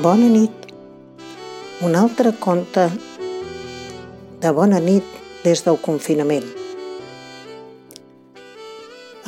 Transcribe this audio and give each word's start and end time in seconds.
Bona 0.00 0.24
nit. 0.24 0.52
Un 1.84 1.92
altre 2.00 2.30
conte 2.40 2.86
de 4.40 4.52
bona 4.56 4.78
nit 4.80 5.04
des 5.44 5.60
del 5.66 5.76
confinament. 5.84 6.46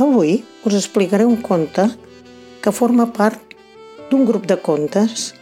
Avui 0.01 0.39
us 0.65 0.79
explicaré 0.79 1.27
un 1.29 1.37
conte 1.45 1.85
que 2.65 2.73
forma 2.73 3.11
part 3.13 3.53
d'un 4.09 4.25
grup 4.25 4.49
de 4.49 4.57
contes 4.57 5.35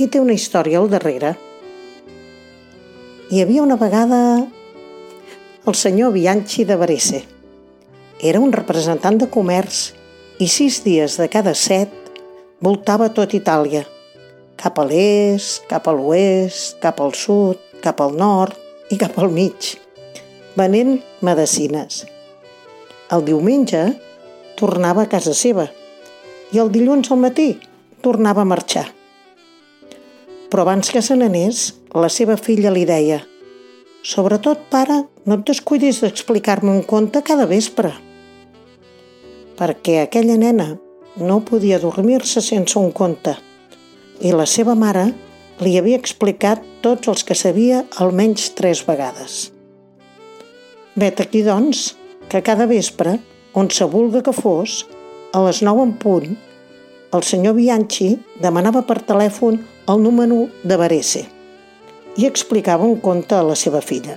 i 0.00 0.08
té 0.08 0.24
una 0.24 0.32
història 0.32 0.80
al 0.80 0.88
darrere. 0.88 1.34
Hi 3.28 3.44
havia 3.44 3.66
una 3.68 3.76
vegada 3.76 4.20
el 5.68 5.76
senyor 5.76 6.16
Bianchi 6.16 6.64
de 6.64 6.80
Varese. 6.80 7.26
Era 8.22 8.40
un 8.40 8.56
representant 8.56 9.20
de 9.20 9.28
comerç 9.28 9.90
i 10.40 10.48
sis 10.48 10.80
dies 10.80 11.20
de 11.20 11.28
cada 11.28 11.52
set 11.52 11.92
voltava 12.64 13.12
tot 13.12 13.36
Itàlia, 13.36 13.84
cap 14.64 14.78
a 14.80 14.84
l'est, 14.88 15.66
cap 15.68 15.90
a 15.90 15.92
l'oest, 15.92 16.78
cap 16.80 17.02
al 17.04 17.12
sud, 17.12 17.60
cap 17.84 17.98
al 18.00 18.14
nord 18.16 18.56
i 18.88 18.96
cap 18.96 19.18
al 19.20 19.28
mig, 19.28 19.74
venent 20.56 20.94
medicines. 21.20 22.06
El 23.12 23.26
diumenge 23.28 23.82
tornava 24.56 25.04
a 25.04 25.10
casa 25.12 25.36
seva 25.36 25.68
i 26.56 26.62
el 26.64 26.72
dilluns 26.72 27.12
al 27.12 27.20
matí 27.20 27.50
tornava 28.00 28.40
a 28.40 28.48
marxar. 28.48 28.86
Però 30.48 30.64
abans 30.64 30.88
que 30.88 31.04
se 31.04 31.12
n'anés, 31.18 31.74
la 31.92 32.08
seva 32.08 32.40
filla 32.40 32.72
li 32.72 32.88
deia 32.88 33.20
«Sobretot, 34.04 34.64
pare, 34.72 35.02
no 35.28 35.36
et 35.36 35.44
descuidis 35.44 36.00
d'explicar-me 36.00 36.72
un 36.72 36.84
conte 36.88 37.20
cada 37.20 37.44
vespre» 37.44 37.92
perquè 39.54 40.00
aquella 40.00 40.34
nena 40.34 40.72
no 41.20 41.42
podia 41.46 41.78
dormir-se 41.78 42.40
sense 42.42 42.74
un 42.80 42.90
conte 42.90 43.36
i 44.20 44.32
la 44.32 44.46
seva 44.46 44.74
mare 44.78 45.08
li 45.62 45.76
havia 45.78 45.98
explicat 45.98 46.62
tots 46.82 47.08
els 47.10 47.24
que 47.26 47.36
sabia 47.38 47.84
almenys 48.02 48.50
tres 48.58 48.82
vegades. 48.86 49.50
Vet 50.94 51.20
aquí, 51.20 51.42
doncs, 51.42 51.94
que 52.28 52.42
cada 52.42 52.66
vespre, 52.70 53.18
on 53.54 53.70
se 53.70 53.86
vulga 53.90 54.22
que 54.22 54.34
fos, 54.34 54.84
a 55.34 55.40
les 55.46 55.62
9 55.62 55.82
en 55.82 55.94
punt, 55.98 56.36
el 57.14 57.22
senyor 57.22 57.54
Bianchi 57.58 58.14
demanava 58.42 58.82
per 58.86 59.00
telèfon 59.06 59.60
el 59.90 60.02
número 60.02 60.44
de 60.62 60.78
Varese 60.78 61.24
i 62.18 62.26
explicava 62.26 62.86
un 62.86 63.00
conte 63.02 63.34
a 63.34 63.42
la 63.46 63.56
seva 63.58 63.80
filla. 63.82 64.14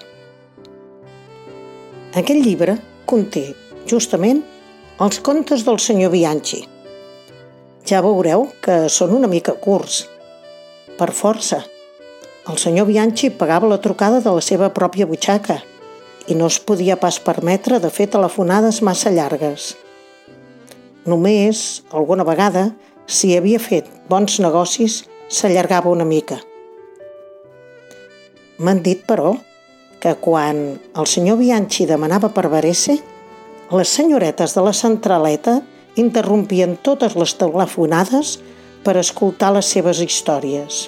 Aquest 2.17 2.41
llibre 2.45 2.77
conté, 3.09 3.51
justament, 3.89 4.43
els 5.01 5.19
contes 5.21 5.65
del 5.65 5.77
senyor 5.81 6.13
Bianchi. 6.13 6.63
Ja 7.87 8.01
veureu 8.03 8.49
que 8.59 8.89
són 8.91 9.13
una 9.15 9.29
mica 9.31 9.53
curts. 9.63 10.01
Per 10.99 11.07
força. 11.15 11.61
El 12.51 12.57
senyor 12.59 12.87
Bianchi 12.89 13.29
pagava 13.31 13.69
la 13.71 13.77
trucada 13.79 14.19
de 14.23 14.33
la 14.33 14.43
seva 14.43 14.67
pròpia 14.75 15.07
butxaca 15.07 15.61
i 16.27 16.35
no 16.35 16.49
es 16.51 16.57
podia 16.59 16.97
pas 16.99 17.19
permetre 17.23 17.79
de 17.79 17.91
fer 17.93 18.09
telefonades 18.11 18.81
massa 18.83 19.13
llargues. 19.15 19.69
Només, 21.07 21.83
alguna 21.95 22.25
vegada, 22.27 22.65
si 23.07 23.31
havia 23.37 23.61
fet 23.63 23.87
bons 24.11 24.41
negocis, 24.43 25.05
s'allargava 25.31 25.93
una 25.93 26.03
mica. 26.03 26.41
M'han 28.59 28.83
dit, 28.83 29.05
però, 29.07 29.31
que 30.03 30.17
quan 30.19 30.59
el 30.75 31.07
senyor 31.07 31.39
Bianchi 31.39 31.87
demanava 31.87 32.33
per 32.35 32.49
Varese, 32.51 32.97
les 33.71 33.95
senyoretes 33.95 34.55
de 34.57 34.67
la 34.67 34.75
centraleta 34.75 35.61
interrompien 35.97 36.77
totes 36.85 37.15
les 37.17 37.33
telefonades 37.39 38.37
per 38.85 38.95
escoltar 39.01 39.51
les 39.55 39.69
seves 39.73 39.99
històries. 40.03 40.85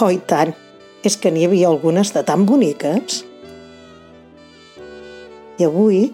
Oh, 0.00 0.10
i 0.12 0.20
tant! 0.20 0.54
És 1.04 1.18
que 1.20 1.32
n'hi 1.32 1.44
havia 1.44 1.68
algunes 1.68 2.12
de 2.14 2.22
tan 2.24 2.46
boniques. 2.48 3.22
I 5.60 5.66
avui, 5.66 6.06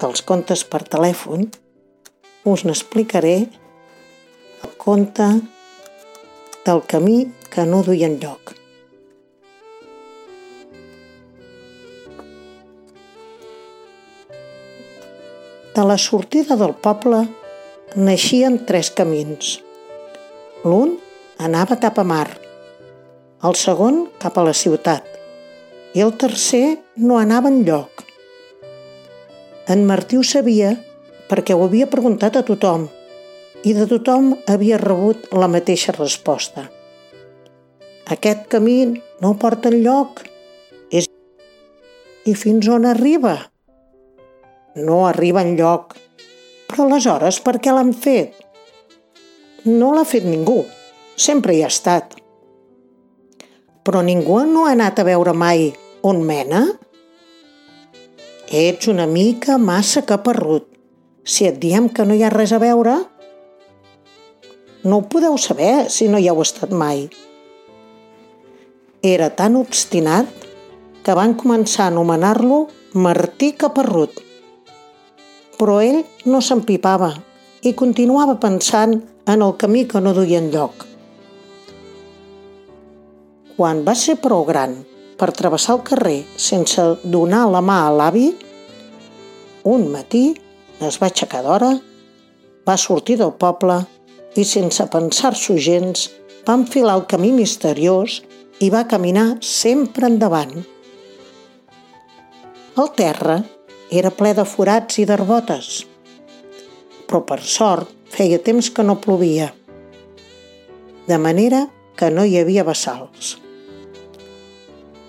dels 0.00 0.24
contes 0.24 0.64
per 0.64 0.80
telèfon, 0.88 1.50
us 2.48 2.64
n'explicaré 2.64 3.36
el 4.64 4.72
conte 4.80 5.28
del 6.64 6.80
camí 6.88 7.18
que 7.52 7.66
no 7.68 7.84
duia 7.84 8.08
enlloc. 8.08 8.59
De 15.70 15.84
la 15.86 15.94
sortida 16.02 16.56
del 16.58 16.72
poble 16.82 17.20
naixien 17.94 18.56
tres 18.66 18.88
camins. 18.90 19.52
L'un 20.66 20.96
anava 21.38 21.76
cap 21.78 22.00
a 22.02 22.04
mar, 22.04 22.26
el 23.46 23.54
segon 23.54 24.00
cap 24.18 24.38
a 24.40 24.44
la 24.48 24.54
ciutat 24.56 25.06
i 25.94 26.02
el 26.02 26.10
tercer 26.18 26.80
no 26.96 27.20
anava 27.20 27.52
lloc. 27.54 28.02
En 29.70 29.86
Martí 29.86 30.18
ho 30.18 30.24
sabia 30.26 30.72
perquè 31.30 31.54
ho 31.54 31.62
havia 31.68 31.86
preguntat 31.86 32.40
a 32.40 32.42
tothom 32.50 32.88
i 33.62 33.76
de 33.76 33.86
tothom 33.86 34.32
havia 34.50 34.80
rebut 34.82 35.30
la 35.36 35.46
mateixa 35.54 35.94
resposta. 35.94 36.66
Aquest 38.10 38.48
camí 38.50 38.78
no 39.22 39.36
porta 39.38 39.70
enlloc. 39.70 40.24
És... 40.90 41.06
I 42.26 42.34
fins 42.34 42.66
on 42.66 42.90
arriba? 42.90 43.36
No 44.74 45.06
arriba 45.06 45.42
lloc. 45.44 45.96
Però 46.70 46.86
aleshores 46.86 47.40
per 47.42 47.58
què 47.58 47.72
l'han 47.74 47.92
fet? 47.92 48.36
No 49.66 49.92
l'ha 49.94 50.06
fet 50.06 50.24
ningú, 50.24 50.62
sempre 51.16 51.54
hi 51.54 51.62
ha 51.64 51.70
estat. 51.72 52.14
Però 53.84 54.02
ningú 54.04 54.38
no 54.46 54.66
ha 54.66 54.74
anat 54.76 55.00
a 55.00 55.06
veure 55.08 55.34
mai 55.34 55.70
on 56.06 56.22
mena? 56.24 56.66
Ets 58.50 58.88
una 58.90 59.06
mica 59.06 59.58
massa 59.58 60.02
caparrut. 60.06 60.66
Si 61.24 61.46
et 61.46 61.58
diem 61.62 61.88
que 61.92 62.06
no 62.06 62.14
hi 62.14 62.22
ha 62.24 62.30
res 62.32 62.52
a 62.52 62.58
veure, 62.58 62.96
no 64.82 64.96
ho 64.96 65.08
podeu 65.12 65.36
saber 65.38 65.90
si 65.92 66.08
no 66.08 66.18
hi 66.18 66.30
heu 66.30 66.40
estat 66.42 66.72
mai. 66.72 67.08
Era 69.02 69.28
tan 69.36 69.58
obstinat 69.60 70.48
que 71.04 71.14
van 71.16 71.36
començar 71.36 71.86
a 71.86 71.92
anomenar-lo 71.92 72.66
Martí 72.92 73.52
Caparrut 73.56 74.29
però 75.60 75.76
ell 75.84 76.00
no 76.24 76.40
s'empipava 76.40 77.10
i 77.68 77.74
continuava 77.76 78.38
pensant 78.40 78.94
en 79.28 79.42
el 79.44 79.52
camí 79.60 79.84
que 79.88 80.00
no 80.00 80.14
duia 80.16 80.40
enlloc. 80.40 80.86
Quan 83.58 83.82
va 83.84 83.92
ser 83.92 84.16
prou 84.24 84.46
gran 84.48 84.78
per 85.20 85.34
travessar 85.36 85.76
el 85.76 85.82
carrer 85.84 86.22
sense 86.40 86.86
donar 87.04 87.42
la 87.52 87.60
mà 87.60 87.82
a 87.84 87.92
l'avi, 87.92 88.30
un 89.68 89.84
matí 89.92 90.24
es 90.80 90.96
va 90.96 91.10
aixecar 91.10 91.44
d'hora, 91.44 91.74
va 92.64 92.80
sortir 92.80 93.18
del 93.20 93.36
poble 93.36 93.82
i 94.40 94.46
sense 94.48 94.86
pensar-s'ho 94.88 95.58
gens 95.60 96.08
va 96.48 96.56
enfilar 96.56 96.96
el 96.96 97.04
camí 97.12 97.34
misteriós 97.36 98.22
i 98.64 98.72
va 98.72 98.86
caminar 98.88 99.34
sempre 99.44 100.08
endavant. 100.08 100.56
El 102.80 102.88
terra 102.96 103.42
era 103.90 104.12
ple 104.14 104.32
de 104.38 104.44
forats 104.46 105.00
i 105.02 105.06
d'arbotes. 105.06 105.84
Però 107.10 107.20
per 107.26 107.40
sort 107.42 107.90
feia 108.14 108.38
temps 108.38 108.70
que 108.70 108.84
no 108.86 109.00
plovia, 109.02 109.50
de 111.06 111.18
manera 111.18 111.66
que 111.98 112.10
no 112.14 112.24
hi 112.24 112.38
havia 112.38 112.64
bassals. 112.66 113.36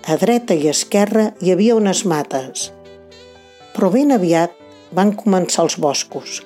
A 0.02 0.16
dreta 0.18 0.54
i 0.58 0.66
esquerra 0.70 1.28
hi 1.40 1.52
havia 1.54 1.76
unes 1.78 2.02
mates, 2.10 2.72
però 3.74 3.90
ben 3.94 4.10
aviat 4.14 4.56
van 4.92 5.14
començar 5.18 5.62
els 5.64 5.78
boscos. 5.78 6.40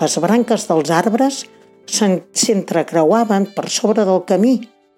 Les 0.00 0.16
branques 0.18 0.66
dels 0.66 0.90
arbres 0.90 1.44
s'entrecreuaven 1.86 3.50
per 3.54 3.68
sobre 3.70 4.04
del 4.08 4.24
camí 4.26 4.56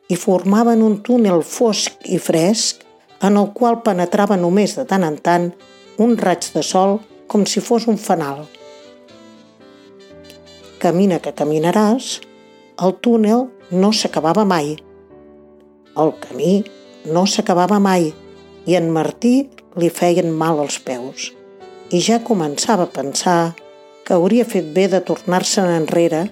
i 0.09 0.17
formaven 0.17 0.83
un 0.85 0.99
túnel 1.05 1.45
fosc 1.45 2.09
i 2.09 2.19
fresc 2.19 2.83
en 3.23 3.39
el 3.39 3.53
qual 3.57 3.83
penetrava 3.85 4.37
només 4.41 4.75
de 4.79 4.85
tant 4.89 5.05
en 5.07 5.21
tant 5.29 5.53
un 6.03 6.17
raig 6.19 6.51
de 6.55 6.63
sol 6.67 6.99
com 7.31 7.47
si 7.47 7.63
fos 7.65 7.87
un 7.89 7.99
fanal. 7.99 8.45
Camina 10.83 11.21
que 11.23 11.33
caminaràs, 11.39 12.19
el 12.83 12.97
túnel 13.05 13.47
no 13.71 13.93
s'acabava 13.95 14.45
mai. 14.45 14.75
El 15.97 16.15
camí 16.25 16.63
no 17.07 17.25
s'acabava 17.27 17.79
mai 17.83 18.11
i 18.67 18.77
en 18.79 18.91
Martí 18.95 19.37
li 19.79 19.89
feien 19.91 20.31
mal 20.43 20.61
als 20.63 20.79
peus 20.83 21.31
i 21.93 22.01
ja 22.01 22.23
començava 22.25 22.87
a 22.89 22.93
pensar 22.93 23.55
que 24.05 24.17
hauria 24.17 24.47
fet 24.49 24.73
bé 24.75 24.89
de 24.93 25.01
tornar-se'n 25.05 25.71
enrere 25.77 26.25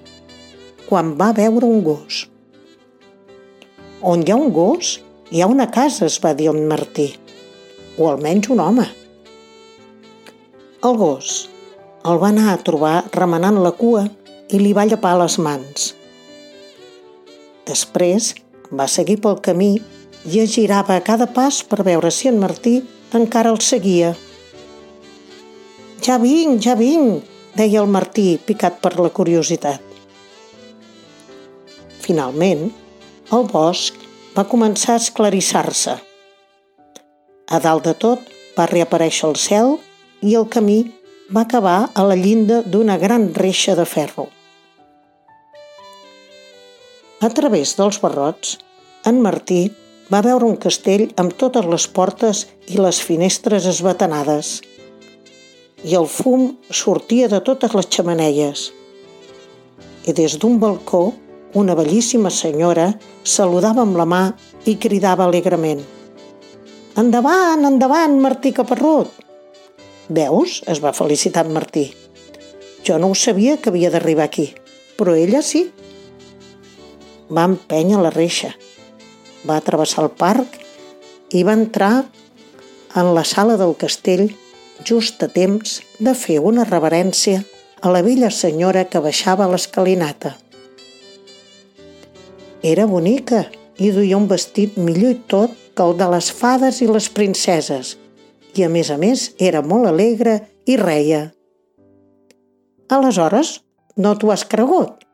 quan 0.89 1.15
va 1.21 1.31
veure 1.37 1.69
un 1.69 1.83
gos. 1.87 2.25
On 4.01 4.25
hi 4.25 4.33
ha 4.33 4.39
un 4.41 4.51
gos, 4.57 4.97
hi 5.31 5.43
ha 5.43 5.51
una 5.51 5.69
casa, 5.71 6.07
es 6.07 6.17
va 6.25 6.33
dir 6.35 6.49
en 6.51 6.65
Martí, 6.69 7.13
o 7.99 8.09
almenys 8.09 8.49
un 8.51 8.63
home. 8.65 8.87
El 10.81 10.95
gos 10.97 11.31
el 12.09 12.17
va 12.21 12.31
anar 12.33 12.47
a 12.55 12.61
trobar 12.65 13.03
remenant 13.13 13.59
la 13.61 13.73
cua 13.77 14.07
i 14.49 14.61
li 14.63 14.71
va 14.77 14.87
llepar 14.89 15.11
les 15.21 15.35
mans. 15.45 15.91
Després 17.69 18.31
va 18.81 18.87
seguir 18.89 19.19
pel 19.21 19.37
camí 19.45 19.75
i 20.25 20.41
es 20.41 20.55
girava 20.55 20.97
a 20.97 21.03
cada 21.05 21.27
pas 21.35 21.59
per 21.69 21.85
veure 21.85 22.09
si 22.17 22.31
en 22.31 22.39
Martí 22.41 22.73
encara 23.19 23.53
el 23.53 23.61
seguia. 23.67 24.15
Ja 26.01 26.17
vinc, 26.23 26.57
ja 26.65 26.79
vinc, 26.81 27.29
deia 27.61 27.83
el 27.85 27.93
Martí, 27.99 28.39
picat 28.41 28.81
per 28.81 28.95
la 28.97 29.13
curiositat. 29.21 29.85
Finalment, 32.01 32.71
el 33.37 33.47
bosc 33.53 34.01
va 34.33 34.49
començar 34.49 34.97
a 34.97 35.05
esclarissar-se. 35.05 36.01
A 37.53 37.61
dalt 37.61 37.85
de 37.85 37.97
tot 38.09 38.35
va 38.57 38.71
reaparèixer 38.73 39.29
el 39.29 39.37
cel 39.45 39.77
i 40.23 40.35
el 40.39 40.49
camí 40.49 40.81
va 41.35 41.45
acabar 41.47 41.91
a 41.95 42.05
la 42.05 42.17
llinda 42.19 42.61
d'una 42.63 42.99
gran 42.99 43.31
reixa 43.35 43.77
de 43.79 43.87
ferro. 43.87 44.27
A 47.21 47.29
través 47.37 47.77
dels 47.77 48.01
barrots, 48.01 48.59
en 49.05 49.21
Martí 49.21 49.63
va 50.13 50.23
veure 50.25 50.49
un 50.49 50.57
castell 50.57 51.07
amb 51.21 51.37
totes 51.39 51.67
les 51.69 51.87
portes 51.87 52.47
i 52.67 52.81
les 52.81 53.01
finestres 53.05 53.69
esbatanades. 53.71 54.59
I 55.85 55.97
el 56.01 56.09
fum 56.11 56.57
sortia 56.71 57.29
de 57.33 57.41
totes 57.45 57.77
les 57.77 57.89
xamaneies. 57.89 58.69
I 60.09 60.17
des 60.17 60.37
d'un 60.41 60.59
balcó 60.61 61.11
una 61.61 61.75
bellíssima 61.75 62.31
senyora 62.31 62.91
saludava 63.25 63.83
amb 63.83 63.97
la 63.99 64.07
mà 64.07 64.23
i 64.71 64.77
cridava 64.79 65.27
alegrement. 65.27 65.81
Endavant, 67.01 67.65
endavant, 67.67 68.21
Martí 68.23 68.53
Caparrut! 68.53 69.30
Veus? 70.11 70.65
es 70.67 70.81
va 70.83 70.91
felicitar 70.93 71.45
en 71.47 71.53
Martí. 71.55 71.85
Jo 72.83 72.99
no 72.99 73.13
ho 73.13 73.15
sabia 73.15 73.59
que 73.63 73.71
havia 73.71 73.93
d'arribar 73.95 74.27
aquí, 74.27 74.49
però 74.99 75.15
ella 75.15 75.39
sí. 75.47 75.69
Va 77.31 77.47
empènyer 77.47 78.01
la 78.03 78.11
reixa, 78.11 78.51
va 79.47 79.61
travessar 79.63 80.03
el 80.09 80.11
parc 80.11 80.59
i 81.31 81.45
va 81.47 81.55
entrar 81.55 81.93
en 82.99 83.13
la 83.15 83.23
sala 83.23 83.55
del 83.61 83.77
castell 83.79 84.33
just 84.83 85.23
a 85.23 85.31
temps 85.31 85.79
de 86.03 86.17
fer 86.19 86.41
una 86.43 86.67
reverència 86.67 87.45
a 87.81 87.95
la 87.95 88.03
vella 88.03 88.33
senyora 88.35 88.89
que 88.91 88.99
baixava 89.07 89.47
l'escalinata. 89.47 90.35
Era 92.67 92.91
bonica 92.91 93.47
i 93.79 93.95
duia 93.95 94.19
un 94.19 94.27
vestit 94.29 94.75
millor 94.77 95.15
i 95.15 95.21
tot 95.31 95.55
que 95.77 95.87
el 95.87 95.95
de 96.03 96.11
les 96.19 96.35
fades 96.35 96.83
i 96.83 96.91
les 96.91 97.07
princeses, 97.15 97.95
i 98.57 98.65
a 98.67 98.71
més 98.73 98.91
a 98.91 98.97
més 99.01 99.31
era 99.39 99.63
molt 99.63 99.89
alegre 99.91 100.41
i 100.67 100.77
reia. 100.81 101.31
Aleshores, 102.91 103.61
no 103.97 104.15
t'ho 104.19 104.33
has 104.35 104.45
cregut? 104.45 105.05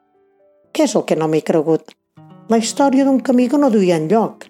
Què 0.73 0.87
és 0.89 0.95
el 0.97 1.05
que 1.09 1.17
no 1.17 1.29
m'he 1.29 1.43
cregut? 1.45 1.93
La 2.49 2.61
història 2.63 3.05
d'un 3.05 3.19
camí 3.21 3.49
que 3.53 3.59
no 3.61 3.71
duia 3.73 3.99
enlloc. 4.01 4.47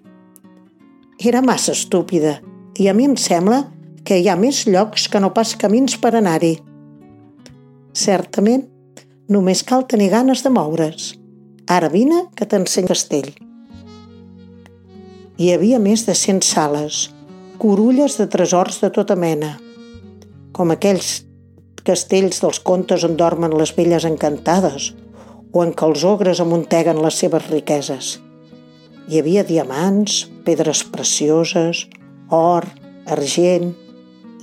Era 1.18 1.42
massa 1.42 1.72
estúpida 1.72 2.36
i 2.78 2.88
a 2.90 2.94
mi 2.94 3.06
em 3.08 3.16
sembla 3.16 3.64
que 4.06 4.18
hi 4.20 4.28
ha 4.28 4.36
més 4.38 4.66
llocs 4.68 5.08
que 5.10 5.20
no 5.22 5.32
pas 5.34 5.54
camins 5.58 5.96
per 6.02 6.12
anar-hi. 6.14 6.54
Certament, 7.96 8.66
només 9.32 9.64
cal 9.66 9.86
tenir 9.90 10.10
ganes 10.12 10.44
de 10.44 10.52
moure's. 10.52 11.14
Ara 11.66 11.88
vine 11.90 12.26
que 12.36 12.46
t'enseny 12.46 12.86
castell. 12.86 13.32
Hi 15.36 15.50
havia 15.52 15.80
més 15.82 16.06
de 16.06 16.14
cent 16.14 16.42
sales, 16.46 17.08
corulles 17.58 18.16
de 18.20 18.26
tresors 18.32 18.80
de 18.82 18.90
tota 18.94 19.16
mena, 19.16 19.56
com 20.56 20.72
aquells 20.72 21.22
castells 21.86 22.40
dels 22.42 22.60
contes 22.60 23.04
on 23.06 23.16
dormen 23.20 23.54
les 23.56 23.72
velles 23.76 24.06
encantades 24.08 24.92
o 25.52 25.62
en 25.64 25.72
què 25.72 25.86
els 25.88 26.04
ogres 26.04 26.40
amunteguen 26.42 27.00
les 27.04 27.18
seves 27.22 27.48
riqueses. 27.50 28.16
Hi 29.06 29.20
havia 29.20 29.44
diamants, 29.46 30.24
pedres 30.44 30.82
precioses, 30.92 31.84
or, 32.34 32.66
argent, 33.06 33.72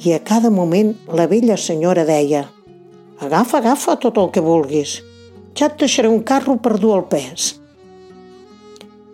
i 0.04 0.14
a 0.16 0.22
cada 0.24 0.50
moment 0.52 0.94
la 1.12 1.28
vella 1.32 1.58
senyora 1.60 2.06
deia 2.08 2.46
«Agafa, 3.24 3.60
agafa 3.60 3.98
tot 4.04 4.18
el 4.20 4.32
que 4.36 4.44
vulguis, 4.44 4.98
ja 5.56 5.70
et 5.70 5.78
deixaré 5.80 6.10
un 6.10 6.24
carro 6.28 6.58
per 6.60 6.80
dur 6.80 6.96
el 6.98 7.06
pes. 7.12 7.54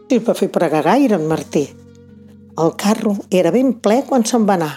I 0.10 0.18
va 0.25 0.34
fer 0.38 0.50
pregar 0.54 0.86
gaire 0.86 1.19
en 1.19 1.28
Martí. 1.30 1.68
El 2.60 2.74
carro 2.76 3.14
era 3.32 3.52
ben 3.56 3.70
ple 3.80 4.02
quan 4.08 4.26
se'n 4.28 4.44
va 4.48 4.58
anar. 4.58 4.74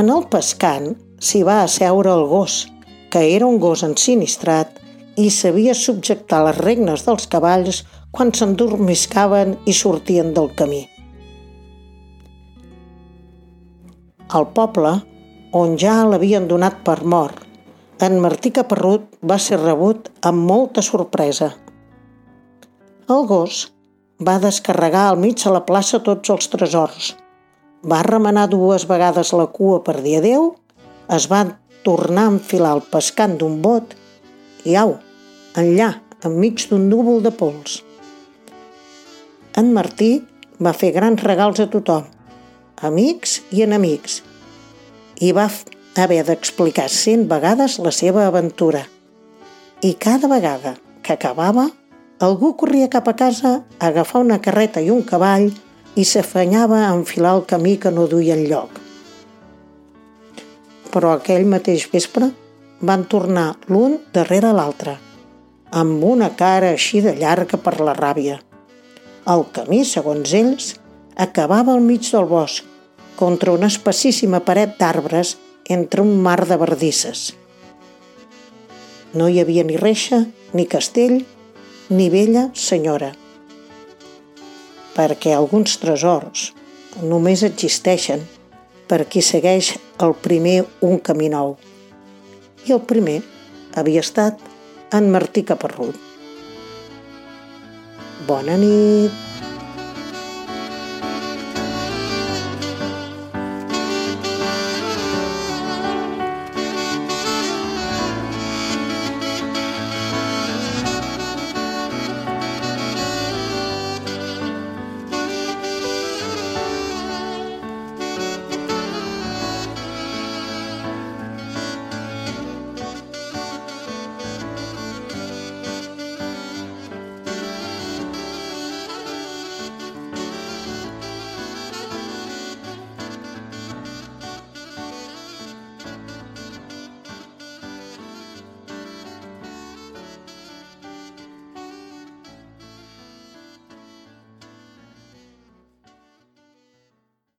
En 0.00 0.08
el 0.10 0.24
pescant 0.30 0.88
s'hi 1.22 1.42
va 1.46 1.60
asseure 1.62 2.10
el 2.10 2.24
gos, 2.26 2.64
que 3.12 3.20
era 3.36 3.46
un 3.46 3.60
gos 3.62 3.84
ensinistrat 3.86 4.80
i 5.14 5.28
sabia 5.30 5.76
subjectar 5.78 6.40
les 6.42 6.58
regnes 6.58 7.04
dels 7.06 7.28
cavalls 7.30 7.84
quan 8.10 8.32
s'endormiscaven 8.34 9.54
i 9.70 9.74
sortien 9.80 10.32
del 10.34 10.50
camí. 10.58 10.80
Al 14.34 14.48
poble, 14.56 14.96
on 15.54 15.76
ja 15.78 16.00
l'havien 16.08 16.48
donat 16.50 16.82
per 16.82 17.04
mort, 17.04 17.38
en 18.02 18.18
Martí 18.24 18.50
Caparrut 18.50 19.06
va 19.22 19.38
ser 19.38 19.60
rebut 19.62 20.10
amb 20.26 20.42
molta 20.50 20.82
sorpresa. 20.82 21.52
El 23.06 23.28
gos 23.30 23.68
va 24.20 24.38
descarregar 24.38 25.08
al 25.08 25.18
mig 25.18 25.40
de 25.42 25.50
la 25.50 25.64
plaça 25.66 26.00
tots 26.02 26.30
els 26.30 26.48
tresors. 26.48 27.14
Va 27.82 28.02
remenar 28.06 28.46
dues 28.48 28.86
vegades 28.88 29.32
la 29.32 29.46
cua 29.46 29.82
per 29.84 30.00
dir 30.02 30.18
adeu, 30.20 30.54
es 31.10 31.26
va 31.30 31.44
tornar 31.84 32.28
a 32.28 32.34
enfilar 32.36 32.76
el 32.78 32.84
pescant 32.92 33.36
d'un 33.38 33.60
bot 33.62 33.94
i 34.64 34.76
au, 34.80 34.96
enllà, 35.58 35.90
enmig 36.24 36.64
d'un 36.70 36.88
núvol 36.88 37.20
de 37.22 37.34
pols. 37.34 37.82
En 39.54 39.72
Martí 39.74 40.22
va 40.62 40.72
fer 40.72 40.94
grans 40.94 41.22
regals 41.22 41.60
a 41.60 41.68
tothom, 41.70 42.06
amics 42.82 43.40
i 43.52 43.62
enemics, 43.66 44.22
i 45.20 45.30
va 45.36 45.50
haver 46.00 46.22
d'explicar 46.26 46.88
cent 46.90 47.28
vegades 47.30 47.78
la 47.78 47.92
seva 47.94 48.26
aventura. 48.26 48.86
I 49.84 49.94
cada 50.00 50.30
vegada 50.30 50.78
que 51.04 51.12
acabava, 51.12 51.68
algú 52.20 52.54
corria 52.56 52.88
cap 52.90 53.08
a 53.08 53.16
casa 53.16 53.64
a 53.78 53.86
agafar 53.88 54.22
una 54.22 54.40
carreta 54.40 54.80
i 54.80 54.90
un 54.90 55.02
cavall 55.02 55.50
i 55.94 56.04
s'afanyava 56.04 56.84
a 56.84 56.94
enfilar 56.94 57.34
el 57.38 57.44
camí 57.46 57.76
que 57.78 57.90
no 57.90 58.06
duia 58.06 58.36
enlloc. 58.38 58.80
Però 60.94 61.14
aquell 61.14 61.46
mateix 61.46 61.88
vespre 61.90 62.30
van 62.80 63.04
tornar 63.10 63.54
l'un 63.66 63.98
darrere 64.14 64.52
l'altre, 64.52 64.96
amb 65.70 66.04
una 66.04 66.30
cara 66.38 66.70
així 66.74 67.00
de 67.02 67.14
llarga 67.18 67.58
per 67.58 67.80
la 67.80 67.94
ràbia. 67.98 68.38
El 69.26 69.46
camí, 69.56 69.82
segons 69.84 70.34
ells, 70.36 70.74
acabava 71.16 71.72
al 71.72 71.82
mig 71.82 72.06
del 72.10 72.26
bosc, 72.30 72.64
contra 73.16 73.54
una 73.54 73.70
espessíssima 73.70 74.40
paret 74.44 74.76
d'arbres 74.78 75.36
entre 75.70 76.02
un 76.02 76.18
mar 76.22 76.44
de 76.46 76.58
verdisses. 76.60 77.32
No 79.14 79.28
hi 79.30 79.38
havia 79.40 79.62
ni 79.64 79.78
reixa, 79.78 80.24
ni 80.52 80.66
castell, 80.66 81.22
ni 81.90 82.08
vella 82.10 82.48
senyora. 82.54 83.10
Perquè 84.94 85.34
alguns 85.34 85.76
tresors 85.82 86.52
només 87.02 87.42
existeixen 87.44 88.22
per 88.88 89.04
qui 89.10 89.22
segueix 89.24 89.74
el 90.04 90.14
primer 90.24 90.62
un 90.86 91.00
camí 91.02 91.28
nou. 91.32 91.56
I 92.64 92.76
el 92.76 92.82
primer 92.88 93.20
havia 93.74 94.04
estat 94.06 94.40
en 94.94 95.10
Martí 95.12 95.42
Caparrut. 95.44 95.98
Bona 98.28 98.56
nit! 98.56 99.33